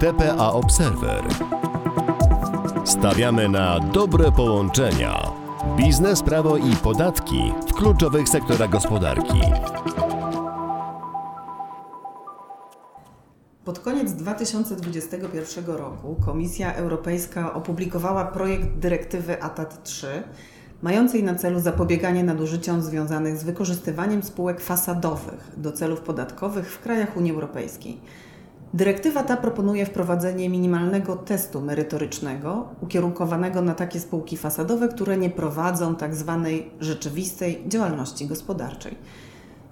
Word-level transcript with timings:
TPA 0.00 0.52
Observer. 0.52 1.24
Stawiamy 2.84 3.48
na 3.48 3.80
dobre 3.80 4.32
połączenia. 4.32 5.30
Biznes, 5.76 6.22
prawo 6.22 6.56
i 6.56 6.76
podatki 6.76 7.52
w 7.68 7.72
kluczowych 7.72 8.28
sektorach 8.28 8.70
gospodarki. 8.70 9.40
Pod 13.64 13.78
koniec 13.78 14.12
2021 14.12 15.66
roku 15.66 16.16
Komisja 16.24 16.74
Europejska 16.74 17.54
opublikowała 17.54 18.24
projekt 18.24 18.68
dyrektywy 18.78 19.42
ATAT 19.42 19.82
3, 19.82 20.22
mającej 20.82 21.22
na 21.22 21.34
celu 21.34 21.60
zapobieganie 21.60 22.24
nadużyciom 22.24 22.82
związanych 22.82 23.36
z 23.36 23.44
wykorzystywaniem 23.44 24.22
spółek 24.22 24.60
fasadowych 24.60 25.50
do 25.56 25.72
celów 25.72 26.00
podatkowych 26.00 26.72
w 26.72 26.80
krajach 26.80 27.16
Unii 27.16 27.32
Europejskiej. 27.32 28.00
Dyrektywa 28.74 29.22
ta 29.22 29.36
proponuje 29.36 29.86
wprowadzenie 29.86 30.48
minimalnego 30.50 31.16
testu 31.16 31.60
merytorycznego 31.60 32.68
ukierunkowanego 32.80 33.62
na 33.62 33.74
takie 33.74 34.00
spółki 34.00 34.36
fasadowe, 34.36 34.88
które 34.88 35.16
nie 35.16 35.30
prowadzą 35.30 35.94
tzw. 35.94 36.40
Tak 36.44 36.84
rzeczywistej 36.84 37.64
działalności 37.66 38.26
gospodarczej. 38.26 38.98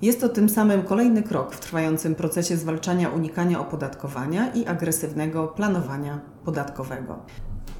Jest 0.03 0.21
to 0.21 0.29
tym 0.29 0.49
samym 0.49 0.83
kolejny 0.83 1.23
krok 1.23 1.55
w 1.55 1.61
trwającym 1.61 2.15
procesie 2.15 2.57
zwalczania 2.57 3.09
unikania 3.09 3.61
opodatkowania 3.61 4.53
i 4.53 4.67
agresywnego 4.67 5.49
planowania 5.49 6.21
podatkowego. 6.45 7.19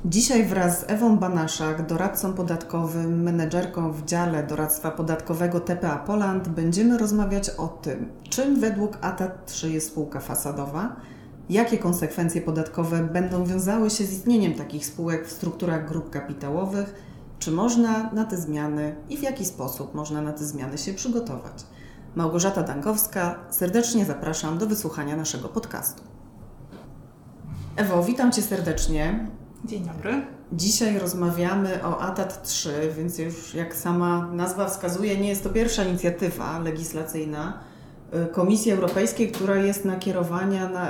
Dzisiaj 0.05 0.45
wraz 0.45 0.81
z 0.81 0.91
Ewą 0.91 1.17
Banaszak, 1.17 1.87
doradcą 1.87 2.33
podatkowym, 2.33 3.23
menedżerką 3.23 3.93
w 3.93 4.05
dziale 4.05 4.43
doradztwa 4.43 4.91
podatkowego 4.91 5.61
TPA 5.61 5.97
Poland, 5.97 6.49
będziemy 6.49 6.99
rozmawiać 6.99 7.51
o 7.51 7.69
tym, 7.69 8.09
czym 8.31 8.61
według 8.61 8.99
ATAT 9.01 9.47
3 9.47 9.71
jest 9.71 9.87
spółka 9.87 10.21
fasadowa, 10.21 10.97
jakie 11.53 11.79
konsekwencje 11.79 12.41
podatkowe 12.41 13.03
będą 13.03 13.45
wiązały 13.45 13.91
się 13.91 14.05
z 14.05 14.13
istnieniem 14.13 14.55
takich 14.55 14.87
spółek 14.87 15.27
w 15.27 15.33
strukturach 15.33 15.89
grup 15.89 16.11
kapitałowych, 16.11 16.95
czy 17.39 17.51
można 17.51 18.13
na 18.13 18.25
te 18.25 18.37
zmiany 18.37 18.97
i 19.09 19.17
w 19.17 19.23
jaki 19.23 19.45
sposób 19.45 19.95
można 19.95 20.23
na 20.23 20.33
te 20.33 20.45
zmiany 20.45 20.79
się 20.79 20.95
przygotować. 20.95 21.65
Małgorzata 22.15 22.63
Dankowska, 22.63 23.39
serdecznie 23.51 24.05
zapraszam 24.05 24.59
do 24.59 24.67
wysłuchania 24.67 25.17
naszego 25.17 25.49
podcastu. 25.49 26.03
Ewo, 27.77 28.03
witam 28.03 28.33
Cię 28.33 28.43
serdecznie. 28.43 29.27
Dzień 29.65 29.85
dobry. 29.85 30.27
Dzisiaj 30.53 30.99
rozmawiamy 30.99 31.85
o 31.85 32.01
ATAT 32.01 32.43
3, 32.43 32.93
więc 32.97 33.19
już 33.19 33.55
jak 33.55 33.77
sama 33.77 34.29
nazwa 34.33 34.69
wskazuje, 34.69 35.17
nie 35.19 35.29
jest 35.29 35.45
to 35.45 35.51
pierwsza 35.51 35.85
inicjatywa 35.85 36.59
legislacyjna 36.59 37.72
Komisji 38.33 38.73
Europejskiej, 38.73 39.33
która 39.33 39.57
jest 39.57 39.85
na, 39.85 39.97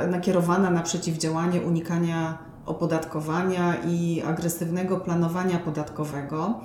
nakierowana 0.06 0.70
na 0.70 0.82
przeciwdziałanie 0.82 1.60
unikania 1.60 2.38
opodatkowania 2.66 3.74
i 3.86 4.22
agresywnego 4.26 5.00
planowania 5.00 5.58
podatkowego. 5.58 6.60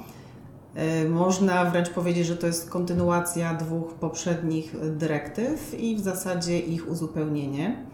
Y, 1.06 1.10
można 1.10 1.66
wręcz 1.66 1.90
powiedzieć, 1.90 2.28
że 2.28 2.38
to 2.38 2.48
jest 2.48 2.70
kontynuacja 2.70 3.54
dwóch 3.54 3.94
poprzednich 3.94 4.76
dyrektyw 4.98 5.80
i 5.80 5.96
w 5.96 6.00
zasadzie 6.00 6.60
ich 6.60 6.90
uzupełnienie. 6.90 7.86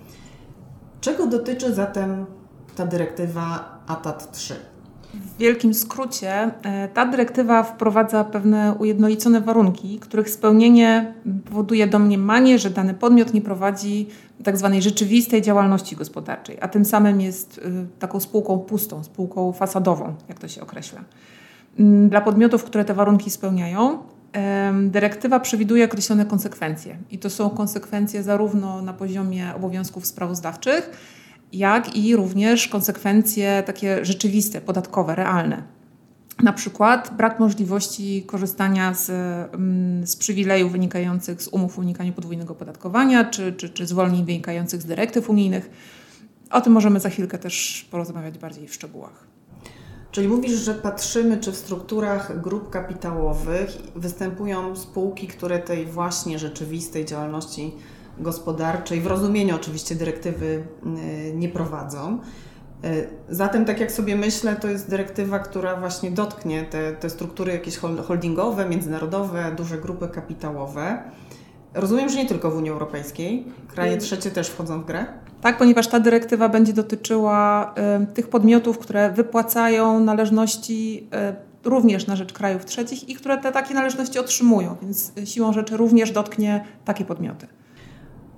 Czego 1.02 1.28
dotyczy 1.28 1.74
zatem 1.74 2.26
ta 2.76 2.86
dyrektywa 2.86 3.80
ATAT 3.88 4.32
3? 4.32 4.73
W 5.14 5.38
wielkim 5.38 5.74
skrócie, 5.74 6.52
e, 6.64 6.88
ta 6.88 7.06
dyrektywa 7.06 7.64
wprowadza 7.64 8.24
pewne 8.24 8.76
ujednolicone 8.80 9.42
warunki, 9.42 10.00
których 10.00 10.30
spełnienie 10.30 11.14
powoduje 11.46 11.88
domniemanie, 11.88 12.60
że 12.60 12.70
dany 12.70 12.94
podmiot 12.94 13.34
nie 13.34 13.42
prowadzi 13.42 14.08
tak 14.44 14.58
zwanej 14.58 14.82
rzeczywistej 14.82 15.42
działalności 15.42 15.96
gospodarczej, 15.96 16.58
a 16.62 16.68
tym 16.68 16.86
samym 16.86 17.22
jest 17.22 17.62
e, 17.66 18.00
taką 18.00 18.20
spółką 18.20 18.60
pustą, 18.60 19.04
spółką 19.04 19.52
fasadową, 19.54 20.16
jak 20.30 20.40
to 20.40 20.48
się 20.48 20.62
określa. 20.62 21.02
Mm, 21.80 22.10
dla 22.10 22.22
podmiotów, 22.22 22.64
które 22.64 22.86
te 22.86 22.94
warunki 22.94 23.30
spełniają, 23.30 23.98
dyrektywa 24.84 25.40
przewiduje 25.40 25.86
określone 25.86 26.26
konsekwencje. 26.26 26.98
I 27.12 27.20
to 27.20 27.30
są 27.30 27.50
konsekwencje 27.50 28.24
zarówno 28.24 28.82
na 28.82 28.94
poziomie 28.94 29.56
obowiązków 29.56 30.06
sprawozdawczych, 30.06 30.90
jak 31.54 31.96
i 31.96 32.16
również 32.16 32.68
konsekwencje 32.68 33.64
takie 33.66 34.06
rzeczywiste, 34.06 34.62
podatkowe, 34.62 35.16
realne. 35.16 35.64
Na 36.44 36.54
przykład 36.54 37.18
brak 37.18 37.40
możliwości 37.40 38.24
korzystania 38.28 38.94
z, 38.94 39.10
mm, 39.10 40.08
z 40.08 40.16
przywilejów 40.16 40.72
wynikających 40.72 41.42
z 41.42 41.48
umów 41.48 41.80
o 41.80 41.82
unikaniu 41.82 42.14
podwójnego 42.14 42.54
opodatkowania, 42.54 43.26
czy, 43.26 43.54
czy, 43.54 43.70
czy 43.70 43.88
zwolnień 43.88 44.26
wynikających 44.26 44.82
z 44.82 44.86
dyrektyw 44.86 45.30
unijnych. 45.30 45.70
O 46.52 46.62
tym 46.62 46.74
możemy 46.74 47.00
za 47.00 47.10
chwilkę 47.10 47.38
też 47.38 47.88
porozmawiać 47.92 48.38
bardziej 48.38 48.68
w 48.68 48.74
szczegółach. 48.74 49.28
Czyli 50.12 50.28
mówisz, 50.28 50.52
że 50.52 50.74
patrzymy, 50.74 51.38
czy 51.38 51.52
w 51.52 51.56
strukturach 51.56 52.42
grup 52.42 52.70
kapitałowych 52.70 53.78
występują 53.96 54.76
spółki, 54.76 55.28
które 55.28 55.60
tej 55.60 55.86
właśnie 55.86 56.40
rzeczywistej 56.40 57.06
działalności 57.06 57.72
gospodarczej, 58.18 59.02
w 59.02 59.08
rozumieniu 59.08 59.56
oczywiście 59.56 59.96
dyrektywy 59.96 60.64
y, 61.26 61.34
nie 61.36 61.50
prowadzą. 61.50 62.20
Y, 62.86 63.08
zatem, 63.30 63.66
tak 63.66 63.80
jak 63.80 63.92
sobie 63.92 64.16
myślę, 64.16 64.56
to 64.56 64.68
jest 64.68 64.90
dyrektywa, 64.90 65.40
która 65.40 65.76
właśnie 65.76 66.12
dotknie 66.12 66.64
te, 66.64 66.94
te 66.94 67.10
struktury 67.10 67.52
jakieś 67.52 67.78
holdingowe, 67.78 68.70
międzynarodowe, 68.70 69.54
duże 69.58 69.78
grupy 69.78 70.08
kapitałowe. 70.08 71.04
Rozumiem, 71.74 72.10
że 72.10 72.18
nie 72.18 72.26
tylko 72.26 72.52
w 72.52 72.58
Unii 72.58 72.72
Europejskiej. 72.72 73.46
Kraje 73.68 73.98
trzecie 73.98 74.32
też 74.32 74.50
wchodzą 74.50 74.82
w 74.82 74.86
grę? 74.86 75.06
Tak, 75.42 75.58
ponieważ 75.58 75.88
ta 75.88 76.00
dyrektywa 76.00 76.50
będzie 76.50 76.74
dotyczyła 76.74 77.74
y, 78.04 78.06
tych 78.14 78.30
podmiotów, 78.30 78.80
które 78.80 79.12
wypłacają 79.12 80.00
należności 80.00 81.08
y, 81.66 81.70
również 81.70 82.08
na 82.08 82.16
rzecz 82.16 82.34
krajów 82.34 82.66
trzecich 82.66 83.10
i 83.10 83.16
które 83.16 83.38
te 83.38 83.52
takie 83.52 83.74
należności 83.74 84.20
otrzymują, 84.20 84.76
więc 84.82 85.12
siłą 85.26 85.54
rzeczy 85.54 85.78
również 85.78 86.12
dotknie 86.12 86.66
takie 86.86 87.06
podmioty. 87.06 87.48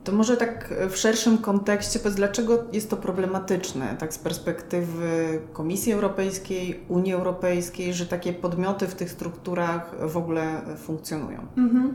To 0.06 0.12
może 0.12 0.38
tak 0.38 0.74
w 0.90 0.98
szerszym 0.98 1.38
kontekście, 1.38 2.00
powiedz, 2.00 2.16
dlaczego 2.16 2.64
jest 2.74 2.90
to 2.90 2.98
problematyczne, 2.98 3.96
tak 4.00 4.14
z 4.14 4.18
perspektywy 4.18 5.40
Komisji 5.54 5.94
Europejskiej, 5.94 6.80
Unii 6.88 7.14
Europejskiej, 7.14 7.94
że 7.94 8.06
takie 8.06 8.34
podmioty 8.34 8.88
w 8.88 8.96
tych 8.96 9.12
strukturach 9.12 9.96
w 10.10 10.18
ogóle 10.18 10.62
funkcjonują? 10.78 11.40
Mhm. 11.58 11.94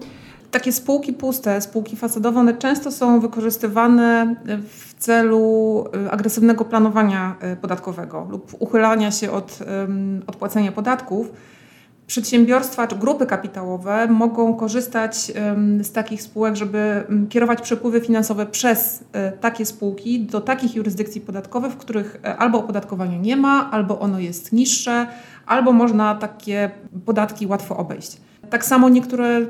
Takie 0.51 0.73
spółki 0.73 1.13
puste, 1.13 1.61
spółki 1.61 1.97
fasadowe, 1.97 2.41
one 2.41 2.55
często 2.55 2.93
są 2.93 3.21
wykorzystywane 3.21 4.37
w 4.69 4.95
celu 4.95 5.85
y, 6.07 6.11
agresywnego 6.11 6.65
planowania 6.65 7.37
podatkowego 7.61 8.27
lub 8.31 8.57
uchylania 8.59 9.11
się 9.11 9.31
od, 9.31 9.59
od 10.27 10.37
płacenia 10.37 10.73
podatków 10.73 11.33
przedsiębiorstwa 12.11 12.87
czy 12.87 12.97
grupy 12.97 13.27
kapitałowe 13.27 14.07
mogą 14.07 14.55
korzystać 14.55 15.33
z 15.83 15.93
takich 15.93 16.23
spółek, 16.23 16.57
żeby 16.57 17.05
kierować 17.29 17.63
przepływy 17.63 18.01
finansowe 18.01 18.47
przez 18.47 19.05
e, 19.13 19.33
takie 19.33 19.67
spółki 19.67 20.21
do 20.21 20.41
takich 20.41 20.75
jurysdykcji 20.75 21.21
podatkowych, 21.21 21.73
w 21.73 21.77
których 21.77 22.21
e, 22.25 22.37
albo 22.37 22.59
opodatkowania 22.59 23.19
nie 23.19 23.37
ma, 23.37 23.71
albo 23.71 24.01
ono 24.01 24.19
jest 24.19 24.53
niższe, 24.53 25.07
albo 25.47 25.73
można 25.73 26.15
takie 26.15 26.71
podatki 27.07 27.47
łatwo 27.47 27.77
obejść. 27.77 28.17
Tak 28.51 28.65
samo 28.65 28.89
niektóre 28.89 29.47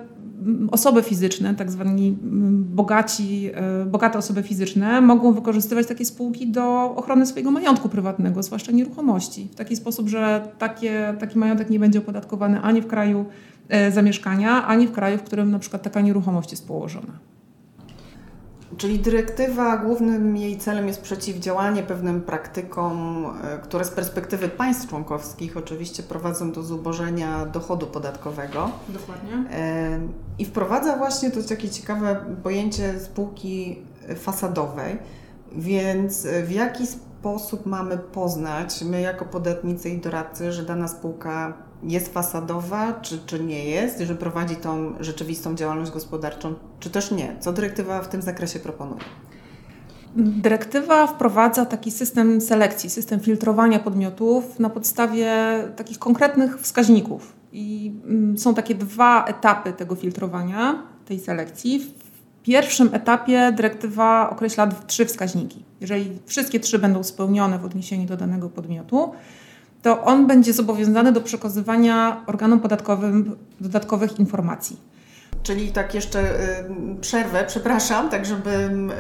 osoby 0.70 1.02
fizyczne, 1.02 1.54
tak 1.54 1.70
zwani 1.70 2.18
bogaci, 2.52 3.50
e, 3.54 3.84
bogate 3.86 4.18
osoby 4.18 4.42
fizyczne 4.42 5.00
mogą 5.00 5.32
wykorzystywać 5.32 5.86
takie 5.86 6.04
spółki 6.04 6.50
do 6.50 6.94
ochrony 6.96 7.26
swojego 7.26 7.50
majątku 7.50 7.88
prywatnego, 7.88 8.42
zwłaszcza 8.42 8.72
nieruchomości, 8.72 9.48
w 9.52 9.54
taki 9.54 9.76
sposób, 9.76 10.08
że 10.08 10.48
takie, 10.58 11.14
taki 11.20 11.38
majątek 11.38 11.70
nie 11.70 11.78
będzie 11.78 11.98
opodatkowany 11.98 12.60
ani 12.60 12.80
w 12.82 12.86
kraju 12.86 13.24
e, 13.68 13.92
zamieszkania, 13.92 14.66
ani 14.66 14.86
w 14.86 14.92
kraju, 14.92 15.18
w 15.18 15.22
którym 15.22 15.50
na 15.50 15.58
przykład 15.58 15.82
taka 15.82 16.00
nieruchomość 16.00 16.50
jest 16.50 16.68
położona. 16.68 17.29
Czyli 18.76 18.98
dyrektywa 18.98 19.76
głównym 19.76 20.36
jej 20.36 20.58
celem 20.58 20.88
jest 20.88 21.02
przeciwdziałanie 21.02 21.82
pewnym 21.82 22.22
praktykom, 22.22 23.26
e, 23.42 23.58
które 23.58 23.84
z 23.84 23.90
perspektywy 23.90 24.48
państw 24.48 24.88
członkowskich 24.88 25.56
oczywiście 25.56 26.02
prowadzą 26.02 26.52
do 26.52 26.62
zubożenia 26.62 27.46
dochodu 27.46 27.86
podatkowego. 27.86 28.70
Dokładnie. 28.88 29.56
E, 29.56 30.00
I 30.38 30.44
wprowadza 30.44 30.96
właśnie 30.96 31.30
to 31.30 31.42
takie 31.42 31.70
ciekawe 31.70 32.24
pojęcie 32.42 33.00
spółki 33.00 33.82
fasadowej. 34.16 34.98
Więc 35.52 36.26
w 36.44 36.50
jaki 36.50 36.86
sposób 36.86 37.66
mamy 37.66 37.98
poznać, 37.98 38.82
my 38.82 39.00
jako 39.00 39.24
podatnicy 39.24 39.90
i 39.90 39.98
doradcy, 39.98 40.52
że 40.52 40.62
dana 40.62 40.88
spółka 40.88 41.52
jest 41.82 42.12
fasadowa, 42.12 42.92
czy, 42.92 43.18
czy 43.26 43.44
nie 43.44 43.64
jest, 43.64 43.98
że 44.00 44.14
prowadzi 44.14 44.56
tą 44.56 44.94
rzeczywistą 45.00 45.54
działalność 45.54 45.90
gospodarczą, 45.90 46.54
czy 46.80 46.90
też 46.90 47.10
nie? 47.10 47.36
Co 47.40 47.52
dyrektywa 47.52 48.02
w 48.02 48.08
tym 48.08 48.22
zakresie 48.22 48.58
proponuje? 48.58 49.00
Dyrektywa 50.16 51.06
wprowadza 51.06 51.66
taki 51.66 51.90
system 51.90 52.40
selekcji, 52.40 52.90
system 52.90 53.20
filtrowania 53.20 53.78
podmiotów 53.78 54.58
na 54.58 54.70
podstawie 54.70 55.32
takich 55.76 55.98
konkretnych 55.98 56.60
wskaźników. 56.60 57.32
I 57.52 57.92
mm, 58.04 58.38
są 58.38 58.54
takie 58.54 58.74
dwa 58.74 59.24
etapy 59.24 59.72
tego 59.72 59.94
filtrowania, 59.94 60.82
tej 61.04 61.20
selekcji. 61.20 61.94
pierwszym 62.42 62.90
etapie 62.92 63.52
dyrektywa 63.56 64.30
określa 64.30 64.66
trzy 64.66 65.04
wskaźniki. 65.04 65.64
Jeżeli 65.80 66.18
wszystkie 66.26 66.60
trzy 66.60 66.78
będą 66.78 67.02
spełnione 67.02 67.58
w 67.58 67.64
odniesieniu 67.64 68.06
do 68.06 68.16
danego 68.16 68.48
podmiotu, 68.48 69.12
to 69.82 70.02
on 70.04 70.26
będzie 70.26 70.52
zobowiązany 70.52 71.12
do 71.12 71.20
przekazywania 71.20 72.24
organom 72.26 72.60
podatkowym 72.60 73.36
dodatkowych 73.60 74.18
informacji. 74.18 74.76
Czyli 75.42 75.72
tak 75.72 75.94
jeszcze 75.94 76.20
y, 76.20 77.00
przerwę, 77.00 77.44
przepraszam, 77.46 78.08
tak 78.10 78.26
żebym 78.26 78.90
y, 78.90 78.94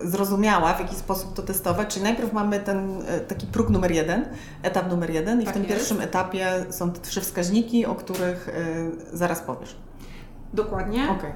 zrozumiała, 0.00 0.74
w 0.74 0.80
jaki 0.80 0.94
sposób 0.96 1.34
to 1.34 1.42
testować. 1.42 1.94
Czyli 1.94 2.02
najpierw 2.02 2.32
mamy 2.32 2.60
ten 2.60 3.00
y, 3.00 3.20
taki 3.28 3.46
próg 3.46 3.70
numer 3.70 3.90
jeden, 3.92 4.24
etap 4.62 4.90
numer 4.90 5.10
jeden 5.10 5.42
i 5.42 5.44
Tak 5.44 5.54
w 5.54 5.56
tym 5.56 5.62
jest. 5.62 5.74
pierwszym 5.74 6.00
etapie 6.00 6.46
są 6.70 6.90
te 6.90 7.00
trzy 7.00 7.20
wskaźniki, 7.20 7.86
o 7.86 7.94
których 7.94 8.48
zaraz 9.12 9.40
powiesz. 9.40 9.76
Dokładnie. 10.54 11.08
Okej. 11.10 11.32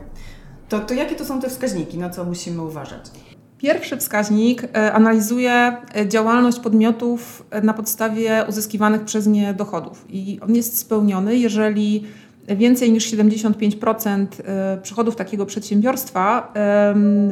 To, 0.69 0.81
to 0.81 0.95
jakie 0.95 1.17
to 1.17 1.25
są 1.25 1.41
te 1.41 1.49
wskaźniki, 1.49 1.99
na 1.99 2.11
co 2.11 2.25
musimy 2.25 2.63
uważać? 2.63 3.11
Pierwszy 3.59 3.97
wskaźnik 3.97 4.65
e, 4.65 4.93
analizuje 4.93 5.53
e, 5.97 6.09
działalność 6.09 6.61
podmiotów 6.61 7.47
e, 7.51 7.61
na 7.63 7.75
podstawie 7.75 8.45
uzyskiwanych 8.49 9.05
przez 9.05 9.27
nie 9.27 9.55
dochodów. 9.55 10.05
I 10.09 10.39
on 10.43 10.55
jest 10.55 10.79
spełniony, 10.79 11.37
jeżeli 11.37 12.05
więcej 12.49 12.93
niż 12.93 13.13
75% 13.13 14.27
e, 14.45 14.79
przychodów 14.83 15.17
takiego 15.17 15.47
przedsiębiorstwa 15.47 16.53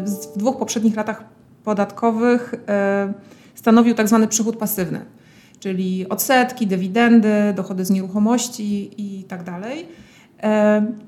w 0.05 0.39
dwóch 0.39 0.59
poprzednich 0.59 0.97
latach 0.97 1.25
podatkowych 1.65 2.55
stanowił 3.55 3.95
tak 3.95 4.09
zwany 4.09 4.29
przychód 4.29 4.57
pasywny, 4.57 5.01
czyli 5.61 6.09
odsetki, 6.09 6.67
dywidendy, 6.67 7.53
dochody 7.57 7.85
z 7.85 7.91
nieruchomości 7.91 8.91
i 8.99 9.25
tak 9.25 9.45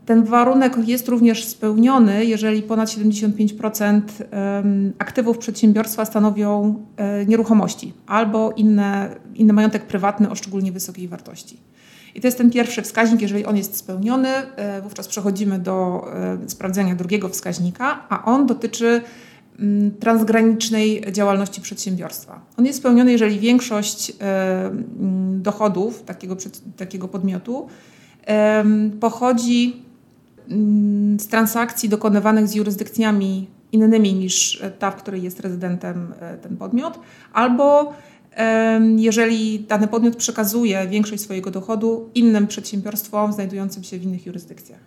Ten 0.07 0.25
warunek 0.25 0.77
jest 0.89 1.09
również 1.09 1.45
spełniony, 1.45 2.25
jeżeli 2.25 2.63
ponad 2.63 2.89
75% 2.89 4.01
em, 4.31 4.93
aktywów 4.99 5.39
przedsiębiorstwa 5.39 6.05
stanowią 6.05 6.83
e, 6.97 7.27
nieruchomości 7.27 7.93
albo 8.07 8.53
inne, 8.57 9.17
inny 9.35 9.53
majątek 9.53 9.87
prywatny 9.87 10.31
o 10.31 10.35
szczególnie 10.35 10.73
wysokiej 10.73 11.09
wartości. 11.09 11.57
I 12.15 12.21
to 12.21 12.27
jest 12.27 12.39
ten 12.39 12.51
pierwszy 12.51 12.83
wskaźnik, 12.83 13.21
jeżeli 13.23 13.45
on 13.45 13.57
jest 13.57 13.77
spełniony, 13.77 14.29
e, 14.29 14.83
wówczas 14.83 15.09
przechodzimy 15.09 15.59
do 15.59 16.07
e, 16.45 16.49
sprawdzenia 16.49 16.95
drugiego 16.95 17.29
wskaźnika, 17.29 18.07
a 18.09 18.25
on 18.25 18.47
dotyczy 18.47 19.03
mm, 19.59 19.91
transgranicznej 19.91 21.03
działalności 21.13 21.61
przedsiębiorstwa. 21.61 22.41
On 22.57 22.67
jest 22.67 22.79
spełniony, 22.79 23.13
jeżeli 23.13 23.39
większość 23.39 24.13
e, 24.21 24.67
mm, 24.67 25.43
dochodów 25.43 26.03
takiego, 26.03 26.37
takiego 26.77 27.09
podmiotu 27.09 27.69
pochodzi 29.01 29.83
mm, 30.51 31.21
z 31.21 31.27
transakcji 31.29 31.89
dokonywanych 31.89 32.49
z 32.49 32.55
jurysdykcjami 32.55 33.49
innymi 33.73 34.15
niż 34.15 34.63
ta, 34.79 34.91
w 34.91 34.97
której 34.97 35.23
jest 35.23 35.41
rezydentem 35.41 36.15
e, 36.21 36.37
ten 36.37 36.57
podmiot, 36.57 36.99
albo 37.33 37.93
jeżeli 38.97 39.61
dany 39.61 39.89
podmiot 39.89 40.17
przekazuje 40.17 40.87
większość 40.89 41.23
swojego 41.23 41.51
dochodu 41.51 42.11
innym 42.15 42.47
przedsiębiorstwom 42.47 43.33
znajdującym 43.33 43.85
się 43.85 43.99
w 43.99 44.03
innych 44.03 44.27
jurysdykcjach. 44.27 44.81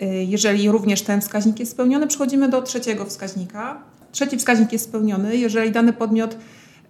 E, 0.00 0.24
Jeżeli 0.24 0.70
również 0.70 1.02
ten 1.02 1.20
wskaźnik 1.20 1.60
jest 1.60 1.72
spełniony, 1.72 2.06
przechodzimy 2.06 2.48
do 2.48 2.62
trzeciego 2.62 3.04
wskaźnika. 3.04 3.82
Trzeci 4.12 4.36
wskaźnik 4.38 4.72
jest 4.72 4.84
spełniony, 4.84 5.36
jeżeli 5.36 5.70
dany 5.70 5.92
podmiot 5.92 6.36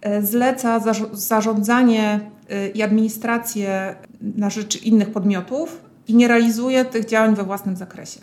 e, 0.01 0.21
zleca 0.21 0.79
zarz- 0.79 1.15
zarządzanie 1.15 2.19
i 2.73 2.81
administrację 2.81 3.95
na 4.21 4.49
rzecz 4.49 4.83
innych 4.83 5.11
podmiotów 5.11 5.81
i 6.07 6.15
nie 6.15 6.27
realizuje 6.27 6.85
tych 6.85 7.05
działań 7.05 7.35
we 7.35 7.43
własnym 7.43 7.75
zakresie. 7.75 8.19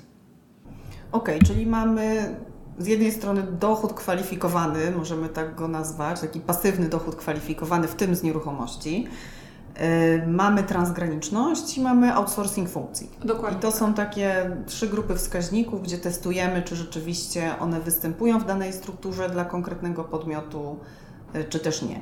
Okej, 1.12 1.40
czyli 1.40 1.66
mamy 1.66 2.34
z 2.78 2.86
jednej 2.86 3.12
strony 3.12 3.42
dochód 3.60 3.92
kwalifikowany, 3.92 4.90
możemy 4.90 5.28
tak 5.28 5.54
go 5.54 5.68
nazwać, 5.68 6.20
taki 6.20 6.40
pasywny 6.40 6.88
dochód 6.88 7.16
kwalifikowany, 7.16 7.88
w 7.88 7.94
tym 7.94 8.14
z 8.14 8.22
nieruchomości. 8.22 9.08
Yy, 9.80 10.26
Mamy 10.26 10.62
transgraniczność 10.62 11.78
i 11.78 11.80
mamy 11.80 12.14
outsourcing 12.14 12.68
funkcji. 12.68 13.10
Dokładnie. 13.24 13.58
I 13.58 13.62
to 13.62 13.72
są 13.72 13.94
takie 13.94 14.50
trzy 14.66 14.88
grupy 14.88 15.14
wskaźników, 15.14 15.82
gdzie 15.82 15.98
testujemy, 15.98 16.62
czy 16.62 16.76
rzeczywiście 16.76 17.58
one 17.60 17.80
występują 17.80 18.38
w 18.38 18.46
danej 18.46 18.72
strukturze 18.72 19.30
dla 19.30 19.44
konkretnego 19.44 20.04
podmiotu, 20.04 20.76
y, 20.76 21.09
czy 21.48 21.58
też 21.58 21.82
nie. 21.82 22.00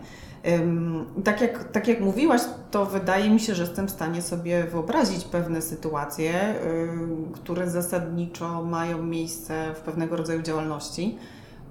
Tak 1.24 1.40
jak, 1.40 1.72
tak 1.72 1.88
jak 1.88 2.00
mówiłaś, 2.00 2.40
to 2.70 2.86
wydaje 2.86 3.30
mi 3.30 3.40
się, 3.40 3.54
że 3.54 3.62
jestem 3.62 3.88
w 3.88 3.90
stanie 3.90 4.22
sobie 4.22 4.64
wyobrazić 4.64 5.24
pewne 5.24 5.62
sytuacje, 5.62 6.54
y, 6.54 6.88
które 7.32 7.70
zasadniczo 7.70 8.64
mają 8.64 9.02
miejsce 9.02 9.74
w 9.74 9.80
pewnego 9.80 10.16
rodzaju 10.16 10.42
działalności. 10.42 11.18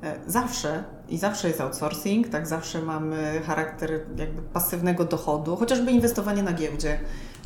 Y, 0.03 0.31
Zawsze 0.31 0.83
i 1.09 1.17
zawsze 1.17 1.47
jest 1.47 1.61
outsourcing, 1.61 2.27
tak 2.27 2.47
zawsze 2.47 2.81
mamy 2.81 3.41
charakter 3.45 3.91
jakby 4.17 4.41
pasywnego 4.41 5.05
dochodu, 5.05 5.55
chociażby 5.55 5.91
inwestowanie 5.91 6.43
na 6.43 6.53
giełdzie 6.53 6.93
y, 6.93 7.36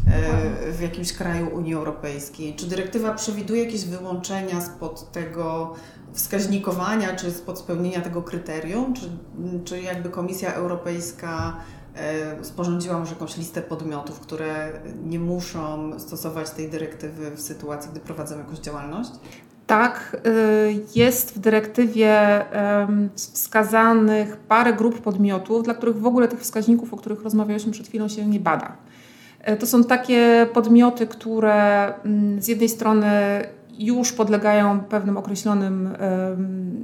w 0.71 0.81
jakimś 0.81 1.13
kraju 1.13 1.55
Unii 1.55 1.73
Europejskiej. 1.73 2.55
Czy 2.55 2.65
dyrektywa 2.65 3.13
przewiduje 3.13 3.63
jakieś 3.63 3.85
wyłączenia 3.85 4.61
spod 4.61 5.11
tego 5.11 5.73
wskaźnikowania, 6.13 7.15
czy 7.15 7.31
spod 7.31 7.59
spełnienia 7.59 8.01
tego 8.01 8.21
kryterium? 8.21 8.93
Czy, 8.93 9.09
czy 9.65 9.81
jakby 9.81 10.09
Komisja 10.09 10.53
Europejska 10.53 11.57
e, 11.95 12.43
sporządziła 12.45 12.99
może 12.99 13.13
jakąś 13.13 13.37
listę 13.37 13.61
podmiotów, 13.61 14.19
które 14.19 14.71
nie 15.05 15.19
muszą 15.19 15.91
stosować 15.99 16.49
tej 16.49 16.69
dyrektywy 16.69 17.31
w 17.31 17.41
sytuacji, 17.41 17.91
gdy 17.91 17.99
prowadzą 17.99 18.37
jakąś 18.37 18.59
działalność? 18.59 19.11
Tak, 19.67 20.17
y, 20.27 20.79
jest 20.95 21.35
w 21.35 21.39
dyrektywie 21.39 22.45
wskazanych 23.15 24.37
parę 24.37 24.73
grup 24.73 25.01
podmiotów, 25.01 25.63
dla 25.63 25.73
których 25.73 25.97
w 25.97 26.05
ogóle 26.05 26.27
tych 26.27 26.39
wskaźników, 26.39 26.93
o 26.93 26.97
których 26.97 27.23
rozmawialiśmy 27.23 27.71
przed 27.71 27.87
chwilą, 27.87 28.07
się 28.07 28.25
nie 28.25 28.39
bada. 28.39 28.77
E, 29.43 29.57
To 29.57 29.65
są 29.67 29.83
takie 29.83 30.47
podmioty, 30.53 31.07
które 31.07 31.85
mm, 32.05 32.41
z 32.41 32.47
jednej 32.47 32.69
strony 32.69 33.11
już 33.79 34.11
podlegają 34.11 34.79
pewnym 34.79 35.17
określonym, 35.17 35.89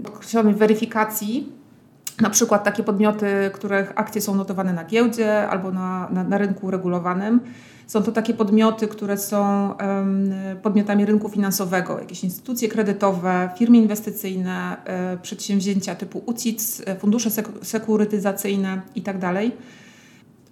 określonej 0.07 0.53
weryfikacji, 0.53 1.51
na 2.21 2.29
przykład 2.29 2.63
takie 2.63 2.83
podmioty, 2.83 3.27
których 3.53 3.93
akcje 3.95 4.21
są 4.21 4.35
notowane 4.35 4.73
na 4.73 4.83
giełdzie 4.85 5.47
albo 5.47 5.71
na, 5.71 6.07
na, 6.11 6.23
na 6.23 6.37
rynku 6.37 6.71
regulowanym. 6.71 7.39
Są 7.87 8.03
to 8.03 8.11
takie 8.11 8.33
podmioty, 8.33 8.87
które 8.87 9.17
są 9.17 9.73
podmiotami 10.61 11.05
rynku 11.05 11.29
finansowego, 11.29 11.99
jakieś 11.99 12.23
instytucje 12.23 12.69
kredytowe, 12.69 13.49
firmy 13.57 13.77
inwestycyjne, 13.77 14.77
e, 14.85 15.17
przedsięwzięcia 15.17 15.95
typu 15.95 16.23
UCITS, 16.25 16.81
e, 16.85 16.95
fundusze 16.95 17.29
sek- 17.29 17.65
sekurytyzacyjne 17.65 18.81
itd. 18.95 19.33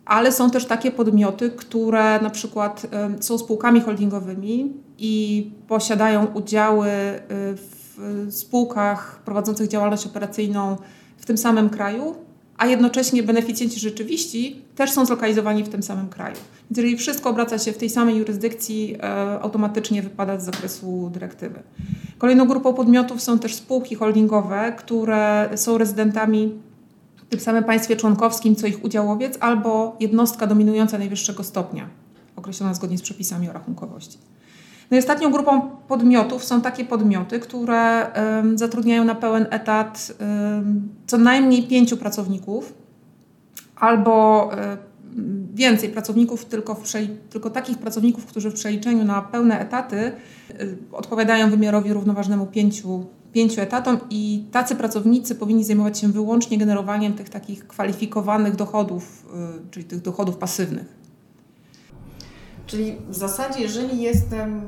Ale 0.06 0.32
są 0.32 0.52
też 0.52 0.66
takie 0.66 0.92
podmioty, 0.92 1.52
które 1.52 2.20
na 2.20 2.30
przykład 2.30 2.88
są 3.20 3.38
spółkami 3.38 3.82
holdingowymi 3.82 4.74
i 4.98 5.52
posiadają 5.68 6.26
udziały 6.26 6.88
e, 6.88 7.22
w 7.28 8.28
spółkach 8.30 9.20
prowadzących 9.26 9.68
działalność 9.68 10.06
operacyjną 10.06 10.78
w 11.18 11.26
tym 11.26 11.38
samym 11.38 11.70
kraju, 11.70 12.16
a 12.58 12.66
jednocześnie 12.66 13.24
beneficjenci 13.24 13.80
rzeczywiści 13.80 14.62
też 14.76 14.92
są 14.92 15.06
zlokalizowani 15.06 15.64
w 15.64 15.70
tym 15.70 15.84
samym 15.84 16.10
kraju. 16.10 16.36
Więc 16.70 16.78
jeżeli 16.78 16.98
wszystko 16.98 17.30
obraca 17.30 17.60
się 17.60 17.72
w 17.72 17.78
tej 17.78 17.90
samej 17.90 18.18
jurysdykcji, 18.18 18.96
e, 18.96 19.04
automatycznie 19.42 20.02
wypada 20.02 20.40
z 20.40 20.46
zakresu 20.46 21.10
dyrektywy. 21.14 21.60
Kolejną 22.18 22.46
grupą 22.46 22.74
podmiotów 22.74 23.22
są 23.22 23.40
też 23.40 23.56
spółki 23.56 23.96
holdingowe, 23.96 24.74
które 24.78 25.50
są 25.56 25.78
rezydentami 25.78 26.54
w 27.27 27.29
tym 27.29 27.39
samym 27.39 27.63
państwie 27.63 27.96
członkowskim, 27.96 28.55
co 28.55 28.67
ich 28.67 28.84
udziałowiec, 28.84 29.38
albo 29.39 29.96
jednostka 30.00 30.48
dominująca 30.48 30.98
najwyższego 30.98 31.44
stopnia, 31.44 31.89
określona 32.36 32.74
zgodnie 32.74 32.98
z 32.98 33.01
przepisami 33.01 33.50
o 33.50 33.53
rachunkowości. 33.53 34.17
No 34.91 34.98
i 34.98 35.00
ostatnią 35.00 35.32
grupą 35.32 35.62
podmiotów 35.88 36.44
są 36.44 36.62
takie 36.62 36.86
podmioty, 36.86 37.39
które 37.39 38.12
zatrudniają 38.55 39.03
na 39.03 39.15
pełen 39.15 39.48
etat 39.50 40.13
co 41.08 41.17
najmniej 41.17 41.63
pięciu 41.63 41.98
pracowników 41.98 42.74
albo 43.75 44.50
więcej 45.53 45.89
pracowników, 45.89 46.46
tylko, 46.46 46.82
tylko 47.29 47.50
takich 47.50 47.77
pracowników, 47.77 48.25
którzy 48.25 48.51
w 48.51 48.53
przeliczeniu 48.53 49.03
na 49.03 49.22
pełne 49.22 49.60
etaty 49.60 50.12
y, 50.62 50.77
odpowiadają 50.91 51.50
wymiarowi 51.50 51.94
równoważnemu 51.94 52.46
pięciu, 52.46 53.05
pięciu 53.36 53.62
etatom 53.62 53.98
i 54.10 54.46
tacy 54.51 54.75
pracownicy 54.75 55.36
powinni 55.36 55.63
zajmować 55.63 56.00
się 56.00 56.08
wyłącznie 56.08 56.58
generowaniem 56.58 57.13
tych 57.13 57.30
takich 57.30 57.68
kwalifikowanych 57.68 58.56
dochodów, 58.56 59.25
y, 59.68 59.72
czyli 59.72 59.86
tych 59.86 60.01
dochodów 60.01 60.38
pasywnych. 60.38 60.86
Czyli 62.65 62.98
w 63.10 63.15
zasadzie, 63.15 63.62
jeżeli 63.62 64.01
jestem 64.01 64.62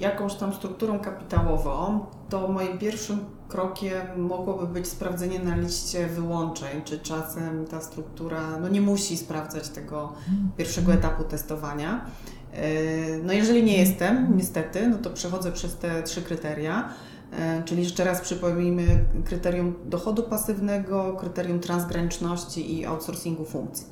jakąś 0.00 0.34
tam 0.34 0.54
strukturą 0.54 0.98
kapitałową, 0.98 2.00
to 2.28 2.48
moim 2.48 2.78
pierwszym 2.78 3.18
krokiem 3.48 4.06
mogłoby 4.16 4.66
być 4.66 4.86
sprawdzenie 4.86 5.38
na 5.38 5.56
liście 5.56 6.06
wyłączeń, 6.06 6.82
czy 6.84 6.98
czasem 6.98 7.66
ta 7.66 7.80
struktura 7.80 8.58
no 8.60 8.68
nie 8.68 8.80
musi 8.80 9.16
sprawdzać 9.16 9.68
tego 9.68 10.12
pierwszego 10.56 10.92
etapu 10.92 11.24
testowania. 11.24 12.04
Yy, 12.52 13.22
No 13.24 13.32
jeżeli 13.32 13.62
nie 13.62 13.78
jestem, 13.78 14.36
niestety, 14.36 14.88
no 14.88 14.98
to 14.98 15.10
przechodzę 15.10 15.52
przez 15.52 15.76
te 15.76 16.02
trzy 16.02 16.22
kryteria. 16.22 16.88
E, 17.32 17.62
czyli 17.62 17.82
jeszcze 17.82 18.04
raz 18.04 18.20
przypomnijmy 18.20 19.04
kryterium 19.24 19.74
dochodu 19.84 20.22
pasywnego, 20.22 21.16
kryterium 21.20 21.60
transgraniczności 21.60 22.78
i 22.78 22.86
outsourcingu 22.86 23.44
funkcji. 23.44 23.86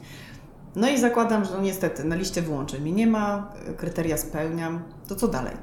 No 0.76 0.88
i 0.88 0.99
zakładam, 0.99 1.45
że 1.45 1.50
no 1.55 1.61
niestety 1.61 2.05
na 2.05 2.17
liście 2.17 2.43
wyłączeń 2.43 2.81
mnie 2.81 2.93
nie 2.93 3.07
ma, 3.07 3.53
kryteria 3.76 4.17
spełniam. 4.17 4.83
To 5.09 5.14
co 5.14 5.29
dalej? 5.29 5.55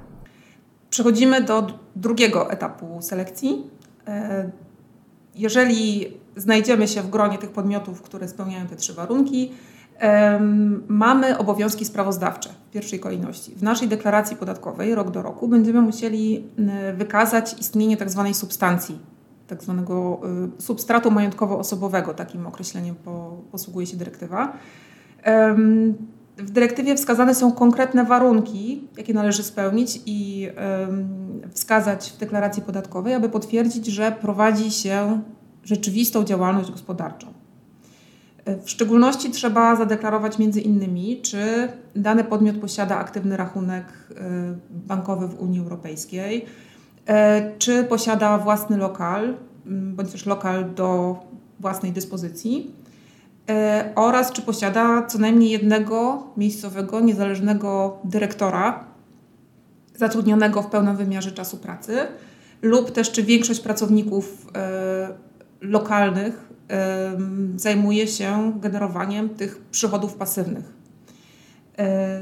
Przechodzimy 0.90 1.44
do 1.44 1.68
drugiego 1.96 2.52
etapu 2.52 3.02
selekcji. 3.02 3.70
E, 4.08 4.52
jeżeli 5.36 6.14
znajdziemy 6.36 6.88
się 6.88 7.02
w 7.02 7.10
gronie 7.10 7.38
tych 7.38 7.52
podmiotów, 7.52 8.02
które 8.02 8.28
spełniają 8.28 8.68
te 8.68 8.76
trzy 8.76 8.94
warunki, 8.94 9.52
mamy 10.88 11.38
obowiązki 11.38 11.86
sprawozdawcze 11.86 12.50
w 12.50 12.72
pierwszej 12.72 13.00
kolejności. 13.00 13.56
W 13.56 13.64
naszej 13.64 13.88
deklaracji 13.88 14.36
podatkowej 14.36 14.96
rok 14.96 15.12
do 15.12 15.22
roku 15.22 15.48
będziemy 15.48 15.82
musieli 15.82 16.44
wykazać 16.98 17.60
istnienie. 17.60 17.98
Tak 17.98 18.10
substancji, 18.34 19.00
tzw. 19.50 19.84
Tak 19.88 19.96
y, 20.60 20.62
substratu 20.62 21.12
majątkowo-osobowego, 21.12 22.14
takim 22.14 22.48
określeniem 22.48 22.96
posługuje 23.52 23.88
się 23.88 23.98
dyrektywa. 23.98 24.54
W 26.38 26.52
dyrektywie 26.52 26.96
wskazane 26.96 27.36
są 27.36 27.52
konkretne 27.52 28.06
warunki, 28.06 28.88
jakie 28.98 29.14
należy 29.14 29.44
spełnić 29.44 30.00
i 30.06 30.50
wskazać 31.54 32.12
w 32.12 32.18
deklaracji 32.18 32.64
podatkowej, 32.64 33.14
aby 33.14 33.30
potwierdzić, 33.30 33.86
że 33.86 34.12
prowadzi 34.12 34.72
się 34.72 35.22
rzeczywistą 35.64 36.24
działalność 36.24 36.72
gospodarczą. 36.72 37.41
W 38.64 38.70
szczególności 38.70 39.32
trzeba 39.32 39.76
zadeklarować 39.76 40.40
między 40.40 40.62
innymi, 40.62 41.22
czy 41.22 41.70
dany 41.96 42.24
podmiot 42.24 42.58
posiada 42.58 42.98
aktywny 42.98 43.38
rachunek 43.38 43.86
y, 44.12 44.16
bankowy 44.70 45.28
w 45.28 45.40
Unii 45.40 45.60
Europejskiej, 45.60 46.46
y, 46.46 47.14
czy 47.58 47.84
posiada 47.84 48.38
własny 48.38 48.78
lokal, 48.78 49.34
mm, 49.66 49.96
bądź 49.96 50.12
też 50.12 50.26
lokal 50.26 50.74
do 50.74 51.20
własnej 51.60 51.92
dyspozycji 51.92 52.76
y, 53.50 53.96
oraz 53.96 54.32
czy 54.32 54.42
posiada 54.42 55.06
co 55.06 55.18
najmniej 55.18 55.50
jednego 55.50 56.24
miejscowego, 56.38 57.00
niezależnego 57.00 58.00
dyrektora 58.04 58.84
zatrudnionego 59.96 60.62
w 60.62 60.68
pełnym 60.68 60.98
wymiarze 60.98 61.32
czasu 61.32 61.58
pracy 61.58 61.98
lub 62.62 62.92
też 62.92 63.12
czy 63.12 63.24
większość 63.24 63.60
pracowników 63.60 64.48
lokalnych 65.62 66.52
zajmuje 67.56 68.08
się 68.08 68.54
generowaniem 68.60 69.30
tych 69.30 69.58
przychodów 69.58 70.14
pasywnych. 70.14 70.74
E, 71.78 72.22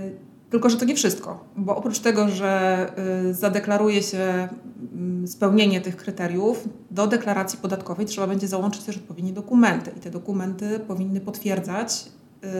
tylko, 0.50 0.70
że 0.70 0.78
to 0.78 0.86
nie 0.86 0.96
wszystko, 0.96 1.46
bo 1.56 1.76
oprócz 1.76 2.00
tego, 2.00 2.30
że 2.30 2.86
y, 3.30 3.34
zadeklaruje 3.34 4.04
się 4.04 4.48
mm, 4.94 5.28
spełnienie 5.28 5.82
tych 5.82 5.98
kryteriów, 5.98 6.70
do 6.92 7.08
deklaracji 7.08 7.60
podatkowej 7.60 8.06
trzeba 8.06 8.28
będzie 8.28 8.48
załączyć 8.48 8.84
też 8.84 8.98
odpowiednie 8.98 9.34
dokumenty 9.34 9.92
i 9.98 10.00
te 10.00 10.10
dokumenty 10.10 10.80
powinny 10.80 11.22
potwierdzać, 11.22 12.06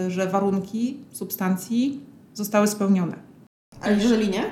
y, 0.08 0.12
że 0.12 0.28
warunki 0.28 0.98
substancji 1.12 2.02
zostały 2.34 2.68
spełnione. 2.68 3.16
A 3.82 3.90
jeżeli 3.90 4.30
nie? 4.30 4.44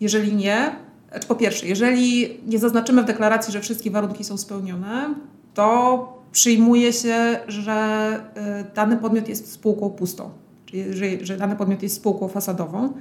Jeżeli 0.00 0.34
nie, 0.36 0.76
znaczy 1.10 1.28
po 1.28 1.34
pierwsze, 1.34 1.66
jeżeli 1.66 2.40
nie 2.46 2.58
zaznaczymy 2.58 3.02
w 3.02 3.06
deklaracji, 3.06 3.52
że 3.52 3.60
wszystkie 3.60 3.90
warunki 3.90 4.24
są 4.24 4.36
spełnione, 4.36 5.14
to 5.54 6.08
przyjmuje 6.32 6.92
się, 6.92 7.40
że 7.48 8.20
y, 8.60 8.74
dany 8.74 8.96
podmiot 8.96 9.28
jest 9.28 9.52
spółką 9.52 9.90
pustą, 9.90 10.30
czyli 10.66 10.94
że, 10.94 11.26
że 11.26 11.36
dany 11.36 11.56
podmiot 11.56 11.82
jest 11.82 11.96
spółką 11.96 12.28
fasadową. 12.28 12.92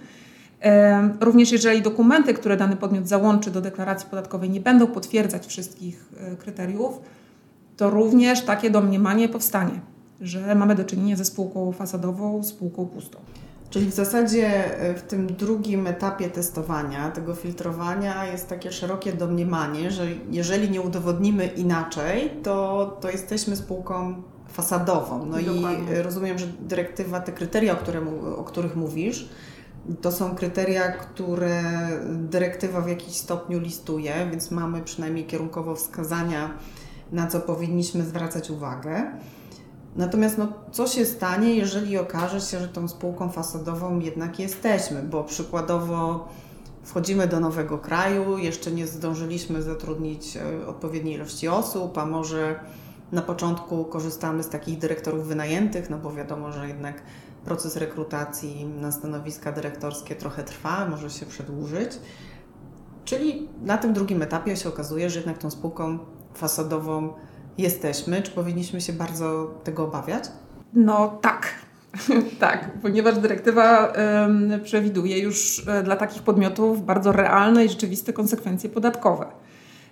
Również 1.20 1.52
jeżeli 1.52 1.82
dokumenty, 1.82 2.34
które 2.34 2.58
dany 2.58 2.76
podmiot 2.76 3.08
załączy 3.08 3.52
do 3.52 3.62
deklaracji 3.62 4.10
podatkowej 4.10 4.50
nie 4.50 4.62
będą 4.62 4.88
potwierdzać 4.88 5.46
wszystkich 5.46 6.06
y, 6.34 6.38
kryteriów, 6.38 7.00
to 7.78 7.90
również 7.90 8.42
takie 8.42 8.70
domniemanie 8.70 9.30
powstanie, 9.30 9.80
że 10.22 10.56
mamy 10.56 10.76
do 10.76 10.84
czynienia 10.84 11.16
ze 11.16 11.26
spółką 11.26 11.72
fasadową, 11.72 12.44
spółką 12.44 12.86
pustą. 12.86 13.20
Czyli 13.74 13.86
w 13.86 13.94
zasadzie 13.94 14.78
e, 14.80 14.94
w 14.94 15.02
tym 15.02 15.28
drugim 15.28 15.88
etapie 15.88 16.30
testowania, 16.30 17.12
tego 17.12 17.36
filtrowania 17.36 18.26
jest 18.26 18.50
takie 18.50 18.72
szerokie 18.72 19.14
domniemanie, 19.14 19.92
że 19.92 20.08
jeżeli 20.32 20.70
nie 20.70 20.82
udowodnimy 20.82 21.48
inaczej, 21.48 22.32
to, 22.44 22.98
to 23.02 23.10
jesteśmy 23.10 23.56
spółką 23.56 24.24
fasadową. 24.48 25.26
No 25.26 25.38
Dokładnie. 25.38 26.00
i 26.00 26.02
rozumiem, 26.02 26.40
że 26.40 26.48
dyrektywa, 26.48 27.20
te 27.20 27.32
kryteria, 27.32 27.74
o, 27.74 27.76
które, 27.76 28.02
o 28.38 28.44
których 28.44 28.76
mówisz, 28.76 29.30
to 30.02 30.12
są 30.12 30.36
kryteria, 30.36 30.92
które 30.92 31.64
dyrektywa 32.10 32.82
w 32.82 32.90
jakiś 32.90 33.16
stopniu 33.16 33.60
listuje, 33.60 34.28
więc 34.32 34.52
mamy 34.52 34.82
przynajmniej 34.82 35.26
kierunkowo 35.26 35.76
wskazania, 35.76 36.50
na 37.12 37.28
co 37.28 37.40
powinniśmy 37.40 38.04
zwracać 38.04 38.50
uwagę. 38.50 39.12
Natomiast 39.96 40.38
no, 40.38 40.48
co 40.72 40.88
się 40.88 41.06
stanie, 41.06 41.56
jeżeli 41.56 41.98
okaże 41.98 42.42
się, 42.42 42.60
że 42.60 42.68
tą 42.68 42.88
spółką 42.88 43.30
fasadową 43.30 44.00
jednak 44.00 44.40
jesteśmy, 44.40 45.04
bo 45.04 45.24
przykładowo 45.24 46.28
wchodzimy 46.84 47.28
do 47.28 47.40
nowego 47.40 47.78
kraju, 47.78 48.38
jeszcze 48.38 48.72
nie 48.72 48.88
zdążyliśmy 48.88 49.62
zatrudnić 49.62 50.38
e, 50.38 50.68
odpowiedniej 50.68 51.16
ilości 51.16 51.48
osób, 51.48 51.98
a 51.98 52.06
może 52.06 52.60
na 53.12 53.22
początku 53.22 53.86
korzystamy 53.86 54.44
z 54.44 54.50
takich 54.50 54.80
dyrektorów 54.80 55.28
wynajętych, 55.28 55.90
no 55.90 55.98
bo 55.98 56.14
wiadomo, 56.14 56.52
że 56.52 56.68
jednak 56.68 57.02
proces 57.46 57.76
rekrutacji 57.76 58.66
na 58.66 58.92
stanowiska 58.92 59.52
dyrektorskie 59.52 60.16
trochę 60.16 60.44
trwa, 60.44 60.90
może 60.90 61.10
się 61.10 61.26
przedłużyć. 61.26 61.92
Czyli 63.06 63.50
na 63.62 63.78
tym 63.78 63.94
drugim 63.94 64.22
etapie 64.22 64.58
się 64.58 64.70
okazuje, 64.70 65.10
że 65.10 65.20
jednak 65.20 65.38
tą 65.38 65.52
spółką 65.52 66.00
fasadową 66.34 67.14
jesteśmy? 67.58 68.22
Czy 68.22 68.32
powinniśmy 68.32 68.82
się 68.82 68.94
bardzo 68.94 69.54
tego 69.64 69.84
obawiać? 69.84 70.24
No 70.74 71.18
tak. 71.22 71.64
tak, 72.40 72.72
ponieważ 72.82 73.18
dyrektywa 73.18 73.94
przewiduje 74.64 75.20
już 75.20 75.68
e, 75.68 75.84
dla 75.84 75.96
takich 75.96 76.22
podmiotów 76.22 76.86
bardzo 76.86 77.12
realne 77.12 77.66
i 77.66 77.70
rzeczywiste 77.70 78.14
konsekwencje 78.14 78.70
podatkowe. 78.70 79.26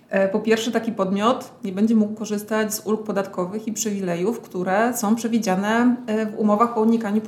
E, 0.08 0.28
po 0.28 0.40
pierwsze, 0.40 0.72
taki 0.72 0.92
podmiot 0.92 1.52
nie 1.64 1.72
będzie 1.72 1.94
mógł 1.94 2.14
korzystać 2.14 2.74
z 2.74 2.86
ulg 2.86 3.02
podatkowych 3.02 3.68
i 3.68 3.72
przywilejów, 3.72 4.40
które 4.40 4.96
są 4.96 5.16
przewidziane 5.16 5.96
e, 6.06 6.26
w 6.26 6.38
umowach 6.38 6.78
o 6.78 6.80
unikaniu 6.80 7.20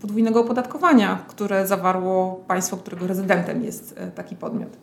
podwójnego 0.00 0.40
opodatkowania, 0.40 1.24
które 1.28 1.66
zawarło 1.66 2.44
państwo, 2.48 2.76
którego 2.76 3.06
rezydentem 3.06 3.64
jest 3.64 4.00
taki 4.14 4.36
podmiot. 4.36 4.78